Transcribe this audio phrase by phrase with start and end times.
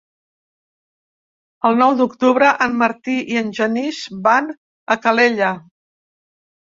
[1.69, 4.51] El nou d'octubre en Martí i en Genís van
[4.97, 5.53] a Calella.